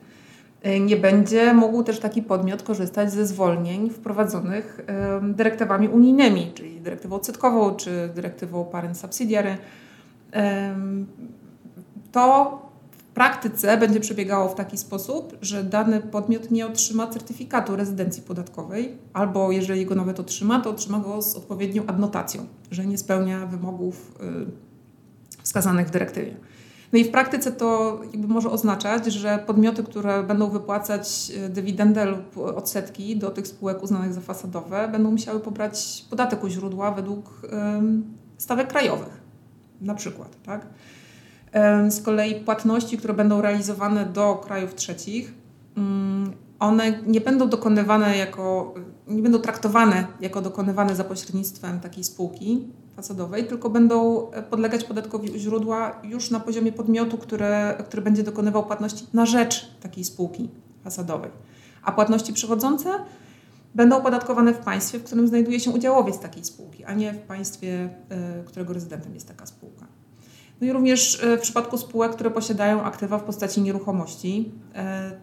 E, 0.63 0.79
nie 0.79 0.97
będzie 0.97 1.53
mógł 1.53 1.83
też 1.83 1.99
taki 1.99 2.21
podmiot 2.21 2.63
korzystać 2.63 3.11
ze 3.11 3.25
zwolnień 3.25 3.89
wprowadzonych 3.89 4.85
dyrektywami 5.23 5.87
unijnymi, 5.87 6.51
czyli 6.53 6.81
dyrektywą 6.81 7.15
odsetkową 7.15 7.75
czy 7.75 8.09
dyrektywą 8.15 8.65
parent 8.65 8.97
subsidiary. 8.97 9.57
To 12.11 12.61
w 12.91 13.03
praktyce 13.03 13.77
będzie 13.77 13.99
przebiegało 13.99 14.49
w 14.49 14.55
taki 14.55 14.77
sposób, 14.77 15.37
że 15.41 15.63
dany 15.63 16.01
podmiot 16.01 16.51
nie 16.51 16.67
otrzyma 16.67 17.07
certyfikatu 17.07 17.75
rezydencji 17.75 18.23
podatkowej, 18.23 18.97
albo 19.13 19.51
jeżeli 19.51 19.85
go 19.85 19.95
nawet 19.95 20.19
otrzyma, 20.19 20.61
to 20.61 20.69
otrzyma 20.69 20.99
go 20.99 21.21
z 21.21 21.35
odpowiednią 21.35 21.85
adnotacją, 21.87 22.45
że 22.71 22.85
nie 22.85 22.97
spełnia 22.97 23.45
wymogów 23.45 24.15
y, 25.39 25.43
wskazanych 25.43 25.87
w 25.87 25.89
dyrektywie. 25.89 26.35
No 26.93 26.99
i 26.99 27.03
w 27.03 27.11
praktyce 27.11 27.51
to 27.51 27.99
może 28.27 28.49
oznaczać, 28.49 29.05
że 29.05 29.43
podmioty, 29.47 29.83
które 29.83 30.23
będą 30.23 30.49
wypłacać 30.49 31.31
e, 31.37 31.49
dywidendę 31.49 32.05
lub 32.05 32.37
odsetki 32.37 33.17
do 33.17 33.29
tych 33.29 33.47
spółek 33.47 33.83
uznanych 33.83 34.13
za 34.13 34.21
fasadowe, 34.21 34.87
będą 34.87 35.11
musiały 35.11 35.39
pobrać 35.39 36.05
podatek 36.09 36.43
u 36.43 36.47
źródła 36.47 36.91
według 36.91 37.41
stawek 38.37 38.67
krajowych, 38.67 39.21
na 39.81 39.95
przykład. 39.95 40.35
Tak? 40.43 40.67
Z 41.89 42.01
kolei 42.01 42.35
płatności, 42.35 42.97
które 42.97 43.13
będą 43.13 43.41
realizowane 43.41 44.05
do 44.05 44.35
krajów 44.35 44.75
trzecich, 44.75 45.33
mm, 45.77 46.33
one 46.59 46.99
nie 47.05 47.21
będą 47.21 47.49
dokonywane 47.49 48.17
jako, 48.17 48.73
nie 49.07 49.21
będą 49.21 49.39
traktowane 49.39 50.07
jako 50.21 50.41
dokonywane 50.41 50.95
za 50.95 51.03
pośrednictwem 51.03 51.79
takiej 51.79 52.03
spółki, 52.03 52.67
fasadowej, 52.95 53.47
tylko 53.47 53.69
będą 53.69 54.31
e, 54.31 54.43
podlegać 54.43 54.83
podatkowi 54.83 55.31
u 55.31 55.37
źródła 55.37 55.99
już 56.03 56.31
na 56.31 56.39
poziomie 56.39 56.71
podmiotu, 56.71 57.17
który, 57.17 57.45
który 57.85 58.01
będzie 58.01 58.23
dokonywał 58.23 58.65
płatności 58.65 59.05
na 59.13 59.25
rzecz 59.25 59.67
takiej 59.81 60.03
spółki 60.03 60.49
fasadowej. 60.83 61.31
A 61.83 61.91
płatności 61.91 62.33
przychodzące 62.33 62.89
będą 63.75 63.97
opodatkowane 63.97 64.53
w 64.53 64.57
państwie, 64.57 64.99
w 64.99 65.03
którym 65.03 65.27
znajduje 65.27 65.59
się 65.59 65.71
udziałowiec 65.71 66.19
takiej 66.19 66.45
spółki, 66.45 66.85
a 66.85 66.93
nie 66.93 67.13
w 67.13 67.19
państwie, 67.19 67.89
e, 68.09 68.43
którego 68.43 68.73
rezydentem 68.73 69.13
jest 69.13 69.27
taka 69.27 69.45
spółka. 69.45 69.85
No 70.61 70.67
i 70.67 70.71
również 70.71 71.23
e, 71.23 71.37
w 71.37 71.41
przypadku 71.41 71.77
spółek, 71.77 72.11
które 72.11 72.31
posiadają 72.31 72.83
aktywa 72.83 73.17
w 73.17 73.23
postaci 73.23 73.61
nieruchomości, 73.61 74.51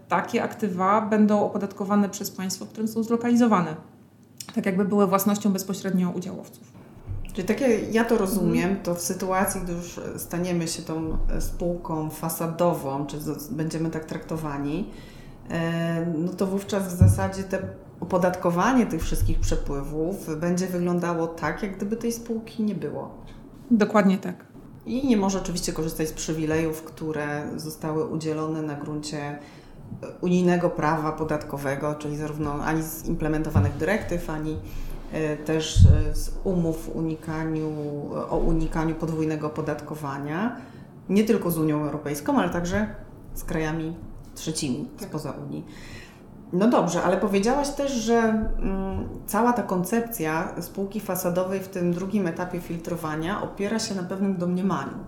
takie 0.09 0.43
aktywa 0.43 1.01
będą 1.01 1.45
opodatkowane 1.45 2.09
przez 2.09 2.31
państwo, 2.31 2.65
w 2.65 2.69
którym 2.69 2.89
są 2.89 3.03
zlokalizowane, 3.03 3.77
tak 4.55 4.67
jakby 4.67 4.85
były 4.85 5.07
własnością 5.07 5.53
bezpośrednio 5.53 6.11
udziałowców. 6.11 6.80
Czyli 7.33 7.49
tak 7.49 7.61
jak 7.61 7.95
ja 7.95 8.05
to 8.05 8.19
rozumiem, 8.19 8.77
to 8.83 8.95
w 8.95 9.01
sytuacji, 9.01 9.61
gdy 9.61 9.73
już 9.73 10.01
staniemy 10.17 10.69
się 10.69 10.83
tą 10.83 11.19
spółką 11.41 12.11
fasadową, 12.11 13.07
czy 13.07 13.17
będziemy 13.51 13.91
tak 13.91 14.05
traktowani, 14.05 14.91
no 16.19 16.33
to 16.33 16.47
wówczas 16.47 16.95
w 16.95 16.99
zasadzie 16.99 17.43
te 17.43 17.59
opodatkowanie 18.01 18.87
tych 18.87 19.03
wszystkich 19.03 19.41
przepływów 19.41 20.41
będzie 20.41 20.67
wyglądało 20.67 21.27
tak, 21.27 21.63
jak 21.63 21.77
gdyby 21.77 21.97
tej 21.97 22.13
spółki 22.13 22.63
nie 22.63 22.75
było. 22.75 23.15
Dokładnie 23.71 24.19
tak. 24.19 24.37
I 24.87 25.09
nie 25.09 25.17
może 25.17 25.39
oczywiście 25.39 25.73
korzystać 25.73 26.09
z 26.09 26.13
przywilejów, 26.13 26.83
które 26.83 27.43
zostały 27.57 28.05
udzielone 28.05 28.63
na 28.63 28.75
gruncie 28.75 29.39
unijnego 30.21 30.71
prawa 30.71 31.13
podatkowego, 31.13 31.95
czyli 31.95 32.17
zarówno 32.17 32.53
ani 32.53 32.83
z 32.83 33.07
implementowanych 33.07 33.77
dyrektyw, 33.77 34.31
ani 34.31 34.53
e, 34.53 34.57
też 35.45 35.79
e, 36.11 36.15
z 36.15 36.33
umów 36.45 36.97
unikaniu, 36.97 37.71
o 38.31 38.37
unikaniu 38.37 38.95
podwójnego 38.95 39.47
opodatkowania, 39.47 40.57
nie 41.09 41.25
tylko 41.25 41.51
z 41.51 41.59
Unią 41.59 41.83
Europejską, 41.85 42.39
ale 42.39 42.51
także 42.51 42.87
z 43.35 43.45
krajami 43.45 43.97
trzecimi 44.35 44.89
spoza 44.99 45.31
Unii. 45.31 45.65
No 46.53 46.69
dobrze, 46.69 47.03
ale 47.03 47.17
powiedziałaś 47.17 47.69
też, 47.69 47.93
że 47.93 48.19
mm, 48.19 49.09
cała 49.27 49.53
ta 49.53 49.63
koncepcja 49.63 50.55
spółki 50.61 51.01
fasadowej 51.01 51.61
w 51.61 51.69
tym 51.69 51.93
drugim 51.93 52.27
etapie 52.27 52.61
filtrowania 52.61 53.43
opiera 53.43 53.79
się 53.79 53.95
na 53.95 54.03
pewnym 54.03 54.37
domniemaniu. 54.37 54.99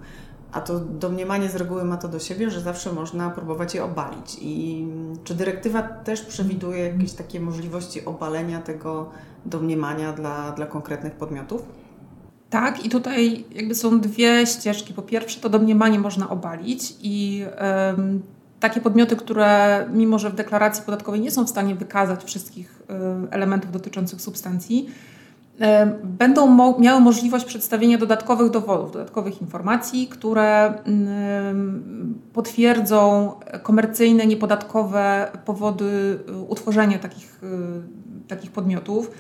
A 0.53 0.61
to 0.61 0.81
domniemanie 0.81 1.49
z 1.49 1.57
reguły 1.57 1.85
ma 1.85 1.97
to 1.97 2.09
do 2.09 2.19
siebie, 2.19 2.51
że 2.51 2.61
zawsze 2.61 2.93
można 2.93 3.31
próbować 3.31 3.75
je 3.75 3.85
obalić. 3.85 4.37
I 4.41 4.87
czy 5.25 5.35
dyrektywa 5.35 5.83
też 5.83 6.23
przewiduje 6.23 6.89
jakieś 6.89 7.13
takie 7.13 7.41
możliwości 7.41 8.05
obalenia 8.05 8.61
tego 8.61 9.11
domniemania 9.47 10.13
dla, 10.13 10.53
dla 10.53 10.67
konkretnych 10.67 11.13
podmiotów? 11.13 11.63
Tak, 12.51 12.87
i 12.87 12.89
tutaj 12.89 13.45
jakby 13.55 13.75
są 13.75 14.01
dwie 14.01 14.47
ścieżki. 14.47 14.95
Po 14.95 15.03
pierwsze, 15.03 15.41
to 15.41 15.49
domniemanie 15.49 15.99
można 15.99 16.31
obalić 16.31 16.95
i 17.03 17.45
takie 18.61 18.81
podmioty, 18.81 19.17
które 19.17 19.87
mimo 19.93 20.19
że 20.19 20.31
w 20.31 20.35
deklaracji 20.35 20.85
podatkowej 20.85 21.21
nie 21.21 21.31
są 21.31 21.45
w 21.45 21.51
stanie 21.51 21.75
wykazać 21.75 22.25
wszystkich 22.25 22.83
elementów 23.31 23.73
dotyczących 23.73 24.21
substancji, 24.21 24.89
będą 26.05 26.47
mo 26.47 26.79
miały 26.79 27.01
możliwość 27.01 27.45
przedstawienia 27.45 27.99
dodatkowych 27.99 28.51
dowodów, 28.51 28.93
dodatkowych 28.93 29.43
informacji, 29.43 30.09
które 30.09 30.75
potwierdzą 32.33 33.33
komercyjne, 33.63 34.27
niepodatkowe 34.27 35.31
powody 35.45 36.19
utworzenia 36.49 36.99
takich, 36.99 37.41
takich 38.29 38.51
podmiotów 38.51 39.11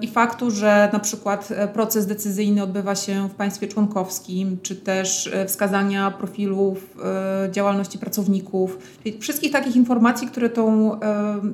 i 0.00 0.08
faktu, 0.08 0.50
że 0.50 0.88
na 0.92 0.98
przykład 0.98 1.48
e, 1.50 1.68
proces 1.68 2.06
decyzyjny 2.06 2.62
odbywa 2.62 2.94
się 2.94 3.28
w 3.28 3.34
państwie 3.34 3.68
członkowskim, 3.68 4.58
czy 4.62 4.76
też 4.76 5.26
e, 5.26 5.46
wskazania 5.46 6.10
profilów 6.10 6.96
e, 7.04 7.52
działalności 7.52 7.98
pracowników, 7.98 8.78
wszystkich 9.20 9.52
takich 9.52 9.76
informacji, 9.76 10.26
które 10.26 10.50
tą, 10.50 11.00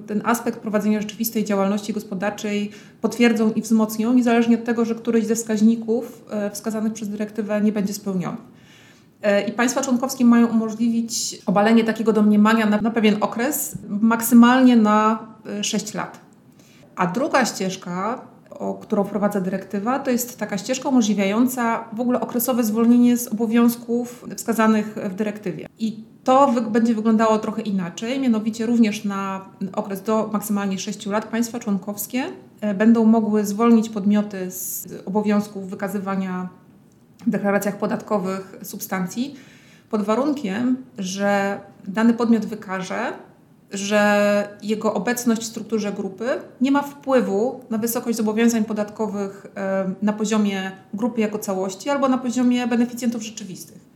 ten 0.06 0.22
aspekt 0.24 0.58
prowadzenia 0.58 1.00
rzeczywistej 1.00 1.44
działalności 1.44 1.92
gospodarczej 1.92 2.70
potwierdzą 3.00 3.52
i 3.52 3.62
wzmocnią, 3.62 4.12
niezależnie 4.12 4.58
od 4.58 4.64
tego, 4.64 4.84
że 4.84 4.94
któryś 4.94 5.26
ze 5.26 5.34
wskaźników 5.34 6.24
wskazanych 6.52 6.92
przez 6.92 7.08
dyrektywę 7.08 7.60
nie 7.60 7.72
będzie 7.72 7.94
spełniony. 7.94 8.36
I 9.48 9.52
państwa 9.52 9.82
członkowskie 9.82 10.24
mają 10.24 10.46
umożliwić 10.46 11.42
obalenie 11.46 11.84
takiego 11.84 12.12
domniemania 12.12 12.66
na, 12.66 12.80
na 12.80 12.90
pewien 12.90 13.16
okres, 13.20 13.78
maksymalnie 13.88 14.76
na 14.76 15.18
6 15.62 15.94
lat. 15.94 16.29
A 17.00 17.06
druga 17.06 17.44
ścieżka, 17.44 18.20
o 18.50 18.74
którą 18.74 19.04
wprowadza 19.04 19.40
dyrektywa, 19.40 19.98
to 19.98 20.10
jest 20.10 20.38
taka 20.38 20.58
ścieżka 20.58 20.88
umożliwiająca 20.88 21.84
w 21.92 22.00
ogóle 22.00 22.20
okresowe 22.20 22.64
zwolnienie 22.64 23.16
z 23.16 23.28
obowiązków 23.28 24.24
wskazanych 24.36 24.86
w 25.10 25.14
dyrektywie. 25.14 25.66
I 25.78 26.04
to 26.24 26.46
wy 26.52 26.60
będzie 26.60 26.94
wyglądało 26.94 27.38
trochę 27.38 27.62
inaczej, 27.62 28.20
mianowicie 28.20 28.66
również 28.66 29.04
na 29.04 29.44
okres 29.72 30.02
do 30.02 30.30
maksymalnie 30.32 30.78
6 30.78 31.06
lat 31.06 31.24
państwa 31.24 31.58
członkowskie 31.58 32.24
e, 32.60 32.74
będą 32.74 33.04
mogły 33.04 33.46
zwolnić 33.46 33.88
podmioty 33.88 34.50
z 34.50 34.86
obowiązków 35.06 35.70
wykazywania 35.70 36.48
w 37.26 37.30
deklaracjach 37.30 37.78
podatkowych 37.78 38.56
substancji 38.62 39.36
pod 39.90 40.02
warunkiem, 40.02 40.76
że 40.98 41.60
dany 41.88 42.14
podmiot 42.14 42.46
wykaże, 42.46 43.12
że 43.72 44.58
jego 44.62 44.94
obecność 44.94 45.42
w 45.42 45.46
strukturze 45.46 45.92
grupy 45.92 46.28
nie 46.60 46.70
ma 46.70 46.82
wpływu 46.82 47.64
na 47.70 47.78
wysokość 47.78 48.16
zobowiązań 48.16 48.64
podatkowych 48.64 49.46
na 50.02 50.12
poziomie 50.12 50.72
grupy 50.94 51.20
jako 51.20 51.38
całości 51.38 51.90
albo 51.90 52.08
na 52.08 52.18
poziomie 52.18 52.66
beneficjentów 52.66 53.22
rzeczywistych. 53.22 53.90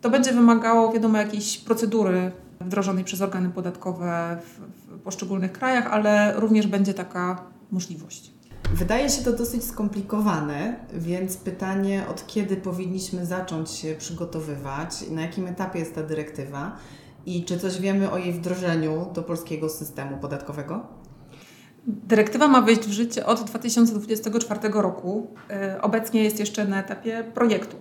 To 0.00 0.10
będzie 0.10 0.32
wymagało, 0.32 0.92
wiadomo, 0.92 1.18
jakiejś 1.18 1.58
procedury 1.58 2.32
wdrożonej 2.60 3.04
przez 3.04 3.20
organy 3.20 3.50
podatkowe 3.50 4.38
w, 4.44 4.98
poszczególnych 4.98 5.52
krajach, 5.52 5.86
ale 5.86 6.32
również 6.36 6.66
będzie 6.66 6.94
taka 6.94 7.42
możliwość. 7.70 8.30
Wydaje 8.74 9.10
się 9.10 9.22
to 9.22 9.32
dosyć 9.32 9.64
skomplikowane, 9.64 10.76
więc 10.92 11.36
pytanie, 11.36 12.04
od 12.10 12.26
kiedy 12.26 12.56
powinniśmy 12.56 13.26
zacząć 13.26 13.70
się 13.70 13.94
przygotowywać, 13.98 14.90
na 15.10 15.22
jakim 15.22 15.46
etapie 15.46 15.78
jest 15.78 15.94
ta 15.94 16.02
dyrektywa 16.02 16.76
i 17.26 17.44
czy 17.44 17.58
coś 17.58 17.80
wiemy 17.80 18.10
o 18.10 18.18
jej 18.18 18.32
wdrożeniu 18.32 19.06
do 19.14 19.22
polskiego 19.22 19.68
systemu 19.68 20.18
podatkowego? 20.18 20.86
Dyrektywa 21.86 22.48
ma 22.48 22.62
wejść 22.62 22.82
w 22.82 22.92
życie 22.92 23.26
od 23.26 23.44
2024 23.44 24.60
roku. 24.72 25.26
E, 25.50 25.82
obecnie 25.82 26.24
jest 26.24 26.38
jeszcze 26.38 26.64
na 26.64 26.80
etapie 26.80 27.24
projektu. 27.34 27.76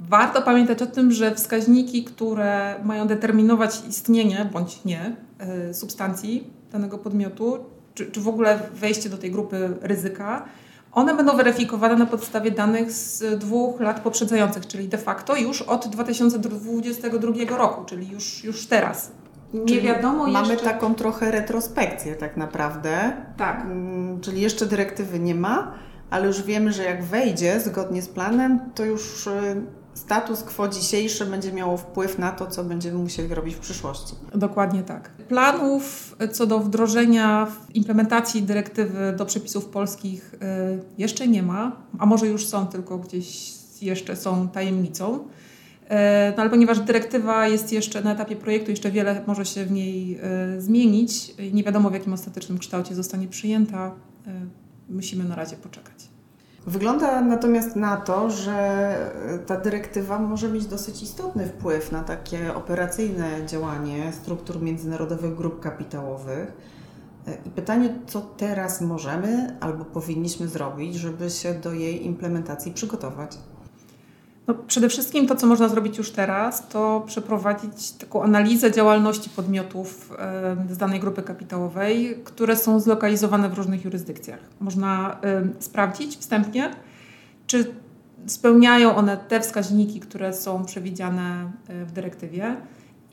Warto 0.00 0.42
pamiętać 0.42 0.82
o 0.82 0.86
tym, 0.86 1.12
że 1.12 1.34
wskaźniki, 1.34 2.04
które 2.04 2.74
mają 2.84 3.06
determinować 3.06 3.82
istnienie 3.88 4.48
bądź 4.52 4.84
nie 4.84 5.16
e, 5.38 5.74
substancji 5.74 6.50
danego 6.72 6.98
podmiotu, 6.98 7.58
czy, 7.94 8.06
czy 8.06 8.20
w 8.20 8.28
ogóle 8.28 8.60
wejście 8.74 9.10
do 9.10 9.18
tej 9.18 9.30
grupy 9.30 9.76
ryzyka, 9.80 10.44
one 10.92 11.14
będą 11.14 11.36
weryfikowane 11.36 11.96
na 11.96 12.06
podstawie 12.06 12.50
danych 12.50 12.92
z 12.92 13.38
dwóch 13.38 13.80
lat 13.80 14.00
poprzedzających, 14.00 14.66
czyli 14.66 14.88
de 14.88 14.98
facto 14.98 15.36
już 15.36 15.62
od 15.62 15.88
2022 15.88 17.56
roku, 17.58 17.84
czyli 17.84 18.10
już, 18.10 18.44
już 18.44 18.66
teraz. 18.66 19.10
Nie 19.54 19.66
czyli 19.66 19.80
wiadomo 19.80 20.26
mamy 20.26 20.32
jeszcze... 20.32 20.64
Mamy 20.64 20.74
taką 20.74 20.94
trochę 20.94 21.30
retrospekcję 21.30 22.14
tak 22.14 22.36
naprawdę. 22.36 23.12
Tak. 23.36 23.60
Mm, 23.60 24.20
czyli 24.20 24.40
jeszcze 24.40 24.66
dyrektywy 24.66 25.18
nie 25.18 25.34
ma, 25.34 25.72
ale 26.10 26.26
już 26.26 26.42
wiemy, 26.42 26.72
że 26.72 26.82
jak 26.82 27.04
wejdzie 27.04 27.60
zgodnie 27.60 28.02
z 28.02 28.08
planem, 28.08 28.60
to 28.74 28.84
już 28.84 29.26
y, 29.26 29.62
status 29.94 30.42
quo 30.42 30.68
dzisiejszy 30.68 31.26
będzie 31.26 31.52
miało 31.52 31.76
wpływ 31.76 32.18
na 32.18 32.32
to, 32.32 32.46
co 32.46 32.64
będziemy 32.64 32.98
musieli 32.98 33.34
robić 33.34 33.54
w 33.54 33.58
przyszłości. 33.58 34.14
Dokładnie 34.34 34.82
tak. 34.82 35.10
Planów 35.28 36.16
co 36.32 36.46
do 36.46 36.58
wdrożenia 36.58 37.46
implementacji 37.74 38.42
dyrektywy 38.42 39.14
do 39.16 39.26
przepisów 39.26 39.64
polskich 39.64 40.34
y, 40.34 40.38
jeszcze 40.98 41.28
nie 41.28 41.42
ma, 41.42 41.76
a 41.98 42.06
może 42.06 42.26
już 42.26 42.46
są, 42.46 42.66
tylko 42.66 42.98
gdzieś 42.98 43.52
jeszcze 43.82 44.16
są 44.16 44.48
tajemnicą. 44.48 45.14
Y, 45.18 45.88
no 46.36 46.42
ale 46.42 46.50
ponieważ 46.50 46.80
dyrektywa 46.80 47.48
jest 47.48 47.72
jeszcze 47.72 48.02
na 48.02 48.12
etapie 48.12 48.36
projektu, 48.36 48.70
jeszcze 48.70 48.90
wiele 48.90 49.22
może 49.26 49.44
się 49.44 49.64
w 49.64 49.70
niej 49.70 50.18
y, 50.56 50.60
zmienić, 50.60 51.34
nie 51.52 51.64
wiadomo 51.64 51.90
w 51.90 51.94
jakim 51.94 52.12
ostatecznym 52.12 52.58
kształcie 52.58 52.94
zostanie 52.94 53.28
przyjęta, 53.28 53.94
musimy 54.88 55.24
na 55.24 55.34
razie 55.34 55.56
poczekać. 55.56 56.11
Wygląda 56.66 57.20
natomiast 57.20 57.76
na 57.76 57.96
to, 57.96 58.30
że 58.30 58.96
ta 59.46 59.56
dyrektywa 59.56 60.18
może 60.18 60.48
mieć 60.48 60.66
dosyć 60.66 61.02
istotny 61.02 61.46
wpływ 61.46 61.92
na 61.92 62.02
takie 62.02 62.54
operacyjne 62.54 63.46
działanie 63.46 64.12
struktur 64.12 64.62
międzynarodowych 64.62 65.34
grup 65.34 65.60
kapitałowych. 65.60 66.52
I 67.46 67.50
pytanie, 67.50 67.94
co 68.06 68.20
teraz 68.20 68.80
możemy 68.80 69.56
albo 69.60 69.84
powinniśmy 69.84 70.48
zrobić, 70.48 70.94
żeby 70.94 71.30
się 71.30 71.54
do 71.54 71.72
jej 71.72 72.06
implementacji 72.06 72.72
przygotować? 72.72 73.38
No, 74.46 74.54
przede 74.54 74.88
wszystkim 74.88 75.26
to, 75.26 75.34
co 75.34 75.46
można 75.46 75.68
zrobić 75.68 75.98
już 75.98 76.10
teraz, 76.10 76.68
to 76.68 77.02
przeprowadzić 77.06 77.92
taką 77.92 78.22
analizę 78.22 78.72
działalności 78.72 79.30
podmiotów 79.30 80.16
z 80.70 80.78
danej 80.78 81.00
grupy 81.00 81.22
kapitałowej, 81.22 82.18
które 82.24 82.56
są 82.56 82.80
zlokalizowane 82.80 83.48
w 83.48 83.54
różnych 83.54 83.84
jurysdykcjach. 83.84 84.40
Można 84.60 85.20
sprawdzić 85.58 86.16
wstępnie, 86.16 86.70
czy 87.46 87.74
spełniają 88.26 88.96
one 88.96 89.16
te 89.16 89.40
wskaźniki, 89.40 90.00
które 90.00 90.32
są 90.32 90.64
przewidziane 90.64 91.52
e, 91.68 91.84
w 91.84 91.92
dyrektywie. 91.92 92.56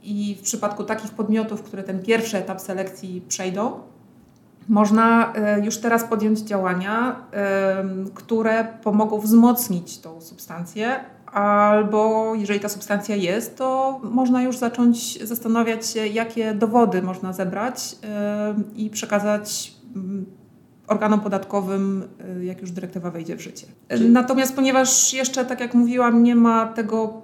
I 0.04 0.36
w 0.40 0.42
przypadku 0.42 0.84
takich 0.84 1.12
podmiotów, 1.12 1.64
które 1.64 1.84
ten 1.84 2.04
pierwszy 2.04 2.38
etap 2.38 2.62
selekcji 2.62 3.22
przejdą, 3.28 3.80
można 4.68 5.34
e, 5.34 5.66
już 5.66 5.78
teraz 5.78 6.04
podjąć 6.04 6.40
działania, 6.40 7.22
które 8.14 8.68
pomogą 8.84 9.20
wzmocnić 9.20 10.00
tą 10.00 10.22
substancję, 10.22 11.00
albo 11.32 12.34
jeżeli 12.36 12.60
ta 12.60 12.70
substancja 12.70 13.16
jest, 13.16 13.58
to 13.58 14.00
można 14.04 14.44
już 14.44 14.58
zacząć 14.58 15.28
zastanawiać 15.28 15.88
się, 15.88 16.08
jakie 16.08 16.54
dowody 16.54 17.02
można 17.02 17.34
zebrać 17.34 17.96
i 18.76 18.90
przekazać 18.90 19.74
mm, 19.96 20.26
organom 20.88 21.20
podatkowym, 21.20 22.04
y, 22.42 22.46
jak 22.46 22.62
już 22.62 22.72
dyrektywa 22.72 23.12
wejdzie 23.12 23.36
w 23.36 23.42
życie. 23.42 23.68
Natomiast 24.10 24.56
ponieważ 24.56 25.14
jeszcze, 25.14 25.46
tak 25.46 25.60
jak 25.60 25.74
mówiłam, 25.74 26.24
nie 26.24 26.36
ma 26.36 26.66
tego 26.68 27.22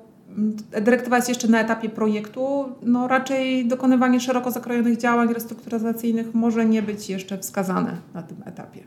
dyrektywa 0.82 1.16
jest 1.16 1.30
jeszcze 1.30 1.48
na 1.48 1.62
etapie 1.62 1.90
projektu, 1.90 2.66
no 2.82 3.08
raczej 3.08 3.68
dokonywanie 3.68 4.20
szeroko 4.20 4.52
zakrojonych 4.52 4.98
działań 4.98 5.34
restrukturyzacyjnych 5.34 6.34
może 6.34 6.66
nie 6.66 6.82
być 6.82 7.10
jeszcze 7.10 7.38
wskazane 7.38 7.98
na 8.14 8.24
tym 8.24 8.38
etapie. 8.46 8.84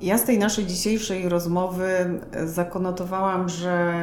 Ja 0.00 0.18
z 0.18 0.24
tej 0.24 0.38
naszej 0.38 0.66
dzisiejszej 0.66 1.28
rozmowy 1.28 2.20
zakonotowałam, 2.44 3.48
że 3.48 3.94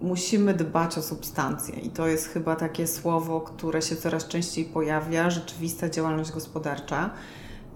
musimy 0.00 0.54
dbać 0.54 0.98
o 0.98 1.02
substancje 1.02 1.74
i 1.74 1.90
to 1.90 2.06
jest 2.06 2.28
chyba 2.28 2.56
takie 2.56 2.86
słowo, 2.86 3.40
które 3.40 3.82
się 3.82 3.96
coraz 3.96 4.28
częściej 4.28 4.64
pojawia, 4.64 5.30
rzeczywista 5.30 5.88
działalność 5.88 6.32
gospodarcza. 6.32 7.10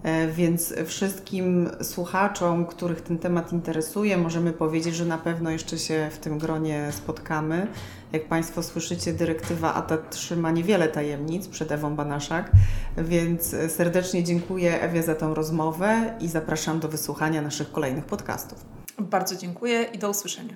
E, 0.03 0.27
więc 0.27 0.73
wszystkim 0.85 1.69
słuchaczom, 1.81 2.65
których 2.65 3.01
ten 3.01 3.17
temat 3.17 3.53
interesuje, 3.53 4.17
możemy 4.17 4.53
powiedzieć, 4.53 4.95
że 4.95 5.05
na 5.05 5.17
pewno 5.17 5.49
jeszcze 5.49 5.77
się 5.77 6.09
w 6.11 6.17
tym 6.17 6.37
gronie 6.37 6.87
spotkamy. 6.91 7.67
Jak 8.13 8.25
Państwo 8.27 8.63
słyszycie, 8.63 9.13
dyrektywa 9.13 9.73
ATAT 9.73 10.09
trzyma 10.09 10.51
niewiele 10.51 10.87
tajemnic 10.87 11.47
przed 11.47 11.71
Ewą 11.71 11.95
Banaszak, 11.95 12.51
więc 12.97 13.55
serdecznie 13.67 14.23
dziękuję 14.23 14.81
Ewie 14.81 15.03
za 15.03 15.15
tą 15.15 15.33
rozmowę 15.33 16.13
i 16.19 16.27
zapraszam 16.27 16.79
do 16.79 16.87
wysłuchania 16.87 17.41
naszych 17.41 17.71
kolejnych 17.71 18.05
podcastów. 18.05 18.65
Bardzo 18.99 19.35
dziękuję 19.35 19.83
i 19.83 19.97
do 19.97 20.09
usłyszenia. 20.09 20.53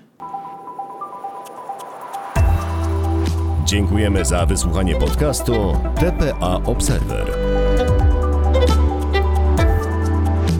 Dziękujemy 3.66 4.26
za 4.26 4.46
wysłuchanie 4.46 4.96
podcastu 4.96 5.54
TPA 6.00 6.62
Observer. 6.66 7.51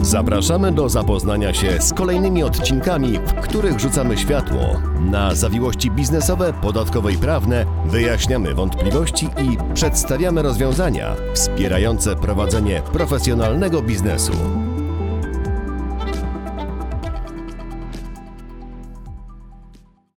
Zapraszamy 0.02 0.72
do 0.72 0.88
zapoznania 0.88 1.54
się 1.54 1.80
z 1.80 1.92
kolejnymi 1.92 2.42
odcinkami, 2.42 3.18
w 3.18 3.32
których 3.32 3.80
rzucamy 3.80 4.18
światło 4.18 4.80
na 5.00 5.34
zawiłości 5.34 5.90
biznesowe, 5.90 6.52
podatkowe 6.62 7.12
i 7.12 7.16
prawne, 7.18 7.66
wyjaśniamy 7.86 8.54
wątpliwości 8.54 9.26
i 9.26 9.74
przedstawiamy 9.74 10.42
rozwiązania 10.42 11.16
wspierające 11.34 12.16
prowadzenie 12.16 12.82
profesjonalnego 12.92 13.82
biznesu. 13.82 14.32